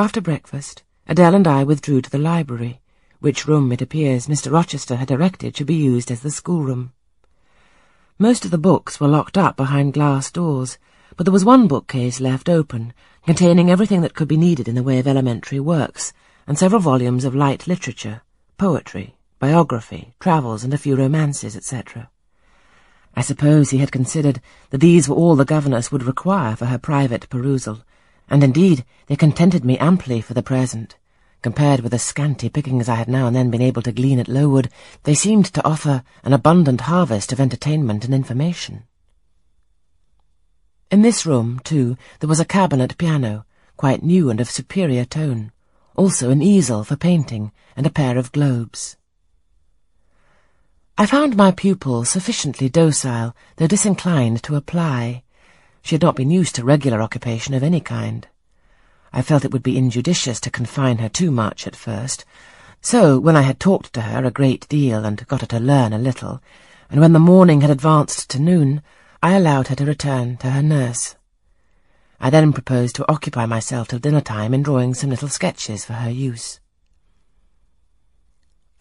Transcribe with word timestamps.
After 0.00 0.20
breakfast, 0.20 0.84
Adele 1.08 1.34
and 1.34 1.48
I 1.48 1.64
withdrew 1.64 2.02
to 2.02 2.10
the 2.10 2.18
library, 2.18 2.80
which 3.18 3.48
room, 3.48 3.72
it 3.72 3.82
appears, 3.82 4.28
Mr. 4.28 4.52
Rochester 4.52 4.94
had 4.94 5.08
directed 5.08 5.56
should 5.56 5.66
be 5.66 5.74
used 5.74 6.12
as 6.12 6.20
the 6.20 6.30
schoolroom. 6.30 6.92
Most 8.16 8.44
of 8.44 8.52
the 8.52 8.58
books 8.58 9.00
were 9.00 9.08
locked 9.08 9.36
up 9.36 9.56
behind 9.56 9.94
glass 9.94 10.30
doors, 10.30 10.78
but 11.16 11.26
there 11.26 11.32
was 11.32 11.44
one 11.44 11.66
bookcase 11.66 12.20
left 12.20 12.48
open, 12.48 12.92
containing 13.26 13.72
everything 13.72 14.00
that 14.02 14.14
could 14.14 14.28
be 14.28 14.36
needed 14.36 14.68
in 14.68 14.76
the 14.76 14.84
way 14.84 15.00
of 15.00 15.08
elementary 15.08 15.58
works, 15.58 16.12
and 16.46 16.56
several 16.56 16.80
volumes 16.80 17.24
of 17.24 17.34
light 17.34 17.66
literature, 17.66 18.22
poetry, 18.56 19.16
biography, 19.40 20.14
travels, 20.20 20.62
and 20.62 20.72
a 20.72 20.78
few 20.78 20.94
romances, 20.94 21.56
etc. 21.56 22.08
I 23.16 23.22
suppose 23.22 23.70
he 23.70 23.78
had 23.78 23.90
considered 23.90 24.40
that 24.70 24.78
these 24.78 25.08
were 25.08 25.16
all 25.16 25.34
the 25.34 25.44
governess 25.44 25.90
would 25.90 26.04
require 26.04 26.54
for 26.54 26.66
her 26.66 26.78
private 26.78 27.28
perusal, 27.28 27.82
and 28.28 28.42
indeed 28.44 28.84
they 29.06 29.16
contented 29.16 29.64
me 29.64 29.78
amply 29.78 30.20
for 30.20 30.34
the 30.34 30.42
present. 30.42 30.96
Compared 31.40 31.80
with 31.80 31.92
the 31.92 31.98
scanty 31.98 32.48
pickings 32.48 32.88
I 32.88 32.96
had 32.96 33.08
now 33.08 33.28
and 33.28 33.36
then 33.36 33.50
been 33.50 33.62
able 33.62 33.82
to 33.82 33.92
glean 33.92 34.18
at 34.18 34.28
Lowood, 34.28 34.70
they 35.04 35.14
seemed 35.14 35.46
to 35.46 35.64
offer 35.64 36.02
an 36.24 36.32
abundant 36.32 36.82
harvest 36.82 37.32
of 37.32 37.40
entertainment 37.40 38.04
and 38.04 38.12
information. 38.12 38.84
In 40.90 41.02
this 41.02 41.24
room, 41.24 41.60
too, 41.62 41.96
there 42.18 42.28
was 42.28 42.40
a 42.40 42.44
cabinet 42.44 42.98
piano, 42.98 43.44
quite 43.76 44.02
new 44.02 44.30
and 44.30 44.40
of 44.40 44.50
superior 44.50 45.04
tone, 45.04 45.52
also 45.94 46.30
an 46.30 46.42
easel 46.42 46.82
for 46.82 46.96
painting, 46.96 47.52
and 47.76 47.86
a 47.86 47.90
pair 47.90 48.18
of 48.18 48.32
globes. 48.32 48.96
I 50.96 51.06
found 51.06 51.36
my 51.36 51.52
pupil 51.52 52.04
sufficiently 52.04 52.68
docile, 52.68 53.36
though 53.56 53.68
disinclined 53.68 54.42
to 54.42 54.56
apply. 54.56 55.22
She 55.88 55.94
had 55.94 56.02
not 56.02 56.16
been 56.16 56.30
used 56.30 56.54
to 56.56 56.64
regular 56.64 57.00
occupation 57.00 57.54
of 57.54 57.62
any 57.62 57.80
kind. 57.80 58.28
I 59.10 59.22
felt 59.22 59.46
it 59.46 59.52
would 59.52 59.62
be 59.62 59.78
injudicious 59.78 60.38
to 60.40 60.50
confine 60.50 60.98
her 60.98 61.08
too 61.08 61.30
much 61.30 61.66
at 61.66 61.74
first, 61.74 62.26
so 62.82 63.18
when 63.18 63.36
I 63.36 63.40
had 63.40 63.58
talked 63.58 63.94
to 63.94 64.02
her 64.02 64.22
a 64.22 64.30
great 64.30 64.68
deal 64.68 65.06
and 65.06 65.26
got 65.28 65.40
her 65.40 65.46
to 65.46 65.58
learn 65.58 65.94
a 65.94 65.98
little, 65.98 66.42
and 66.90 67.00
when 67.00 67.14
the 67.14 67.18
morning 67.18 67.62
had 67.62 67.70
advanced 67.70 68.28
to 68.28 68.38
noon, 68.38 68.82
I 69.22 69.32
allowed 69.32 69.68
her 69.68 69.74
to 69.76 69.86
return 69.86 70.36
to 70.36 70.50
her 70.50 70.62
nurse. 70.62 71.16
I 72.20 72.28
then 72.28 72.52
proposed 72.52 72.94
to 72.96 73.10
occupy 73.10 73.46
myself 73.46 73.88
till 73.88 73.98
dinner 73.98 74.20
time 74.20 74.52
in 74.52 74.62
drawing 74.62 74.92
some 74.92 75.08
little 75.08 75.28
sketches 75.28 75.86
for 75.86 75.94
her 75.94 76.10
use. 76.10 76.60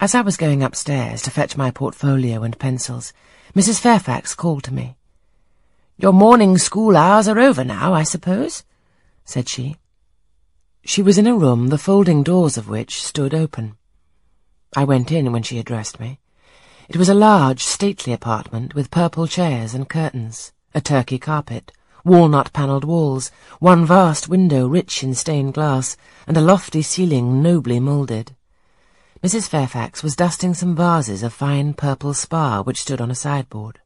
As 0.01 0.13
I 0.13 0.19
was 0.19 0.35
going 0.35 0.61
upstairs 0.61 1.21
to 1.21 1.31
fetch 1.31 1.55
my 1.55 1.71
portfolio 1.71 2.43
and 2.43 2.59
pencils, 2.59 3.13
Mrs. 3.55 3.79
Fairfax 3.79 4.35
called 4.35 4.65
to 4.65 4.73
me. 4.73 4.96
Your 5.99 6.13
morning 6.13 6.59
school 6.59 6.95
hours 6.95 7.27
are 7.27 7.39
over 7.39 7.63
now, 7.63 7.91
I 7.91 8.03
suppose? 8.03 8.63
said 9.25 9.49
she. 9.49 9.77
She 10.85 11.01
was 11.01 11.17
in 11.17 11.25
a 11.25 11.35
room 11.35 11.69
the 11.69 11.79
folding 11.79 12.21
doors 12.21 12.55
of 12.55 12.69
which 12.69 13.01
stood 13.01 13.33
open. 13.33 13.77
I 14.75 14.83
went 14.83 15.11
in 15.11 15.31
when 15.31 15.41
she 15.41 15.57
addressed 15.57 15.99
me. 15.99 16.19
It 16.87 16.97
was 16.97 17.09
a 17.09 17.15
large, 17.15 17.63
stately 17.63 18.13
apartment 18.13 18.75
with 18.75 18.91
purple 18.91 19.25
chairs 19.25 19.73
and 19.73 19.89
curtains, 19.89 20.51
a 20.75 20.81
Turkey 20.81 21.17
carpet, 21.17 21.71
walnut-panelled 22.05 22.83
walls, 22.83 23.31
one 23.57 23.83
vast 23.83 24.29
window 24.29 24.67
rich 24.67 25.01
in 25.03 25.15
stained 25.15 25.55
glass, 25.55 25.97
and 26.27 26.37
a 26.37 26.41
lofty 26.41 26.83
ceiling 26.83 27.41
nobly 27.41 27.79
moulded. 27.79 28.35
Mrs. 29.23 29.47
Fairfax 29.49 30.03
was 30.03 30.15
dusting 30.15 30.53
some 30.53 30.75
vases 30.75 31.23
of 31.23 31.33
fine 31.33 31.73
purple 31.73 32.13
spar 32.13 32.61
which 32.61 32.81
stood 32.81 33.01
on 33.01 33.09
a 33.09 33.15
sideboard. 33.15 33.79